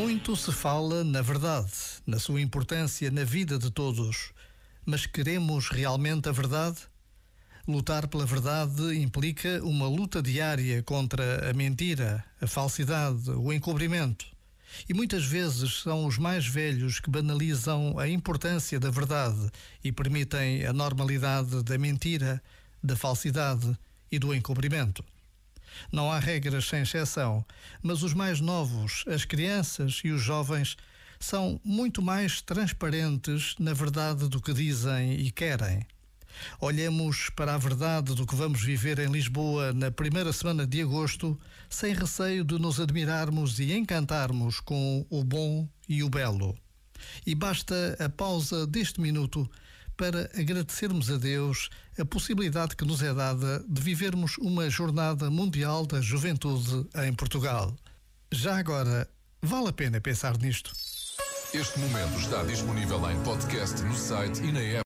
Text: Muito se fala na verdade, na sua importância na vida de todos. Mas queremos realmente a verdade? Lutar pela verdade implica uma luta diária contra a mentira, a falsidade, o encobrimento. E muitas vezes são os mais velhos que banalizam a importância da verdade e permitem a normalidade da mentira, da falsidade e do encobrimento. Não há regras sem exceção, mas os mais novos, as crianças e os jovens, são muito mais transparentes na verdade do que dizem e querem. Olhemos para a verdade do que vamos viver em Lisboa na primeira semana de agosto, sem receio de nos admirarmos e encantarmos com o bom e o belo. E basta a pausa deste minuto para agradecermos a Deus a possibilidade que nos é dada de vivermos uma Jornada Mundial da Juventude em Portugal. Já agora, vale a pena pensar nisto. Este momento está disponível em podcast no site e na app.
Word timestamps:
Muito 0.00 0.34
se 0.34 0.50
fala 0.50 1.04
na 1.04 1.20
verdade, 1.20 1.70
na 2.06 2.18
sua 2.18 2.40
importância 2.40 3.10
na 3.10 3.22
vida 3.22 3.58
de 3.58 3.70
todos. 3.70 4.32
Mas 4.86 5.04
queremos 5.04 5.68
realmente 5.68 6.26
a 6.26 6.32
verdade? 6.32 6.78
Lutar 7.68 8.08
pela 8.08 8.24
verdade 8.24 8.98
implica 8.98 9.62
uma 9.62 9.86
luta 9.86 10.22
diária 10.22 10.82
contra 10.82 11.50
a 11.50 11.52
mentira, 11.52 12.24
a 12.40 12.46
falsidade, 12.46 13.30
o 13.30 13.52
encobrimento. 13.52 14.24
E 14.88 14.94
muitas 14.94 15.26
vezes 15.26 15.82
são 15.82 16.06
os 16.06 16.16
mais 16.16 16.46
velhos 16.46 16.98
que 16.98 17.10
banalizam 17.10 17.98
a 17.98 18.08
importância 18.08 18.80
da 18.80 18.90
verdade 18.90 19.50
e 19.84 19.92
permitem 19.92 20.64
a 20.64 20.72
normalidade 20.72 21.62
da 21.62 21.76
mentira, 21.76 22.42
da 22.82 22.96
falsidade 22.96 23.78
e 24.10 24.18
do 24.18 24.34
encobrimento. 24.34 25.04
Não 25.92 26.10
há 26.10 26.18
regras 26.18 26.66
sem 26.66 26.82
exceção, 26.82 27.44
mas 27.82 28.02
os 28.02 28.14
mais 28.14 28.40
novos, 28.40 29.04
as 29.06 29.24
crianças 29.24 30.00
e 30.04 30.10
os 30.10 30.22
jovens, 30.22 30.76
são 31.18 31.60
muito 31.62 32.00
mais 32.00 32.40
transparentes 32.40 33.54
na 33.58 33.74
verdade 33.74 34.28
do 34.28 34.40
que 34.40 34.54
dizem 34.54 35.20
e 35.20 35.30
querem. 35.30 35.86
Olhemos 36.60 37.28
para 37.30 37.54
a 37.54 37.58
verdade 37.58 38.14
do 38.14 38.26
que 38.26 38.34
vamos 38.34 38.62
viver 38.62 38.98
em 38.98 39.10
Lisboa 39.10 39.72
na 39.72 39.90
primeira 39.90 40.32
semana 40.32 40.66
de 40.66 40.80
agosto, 40.80 41.38
sem 41.68 41.94
receio 41.94 42.44
de 42.44 42.58
nos 42.58 42.80
admirarmos 42.80 43.58
e 43.58 43.72
encantarmos 43.72 44.60
com 44.60 45.04
o 45.10 45.22
bom 45.22 45.68
e 45.88 46.02
o 46.02 46.08
belo. 46.08 46.56
E 47.26 47.34
basta 47.34 47.96
a 47.98 48.08
pausa 48.08 48.66
deste 48.66 49.00
minuto 49.00 49.50
para 50.00 50.30
agradecermos 50.34 51.10
a 51.10 51.18
Deus 51.18 51.68
a 51.98 52.06
possibilidade 52.06 52.74
que 52.74 52.86
nos 52.86 53.02
é 53.02 53.12
dada 53.12 53.62
de 53.68 53.82
vivermos 53.82 54.38
uma 54.38 54.70
Jornada 54.70 55.28
Mundial 55.28 55.84
da 55.84 56.00
Juventude 56.00 56.88
em 57.04 57.12
Portugal. 57.12 57.76
Já 58.32 58.56
agora, 58.56 59.06
vale 59.42 59.68
a 59.68 59.72
pena 59.74 60.00
pensar 60.00 60.38
nisto. 60.38 60.72
Este 61.52 61.78
momento 61.80 62.18
está 62.18 62.42
disponível 62.44 63.10
em 63.10 63.22
podcast 63.22 63.82
no 63.82 63.94
site 63.94 64.40
e 64.40 64.50
na 64.50 64.60
app. 64.60 64.78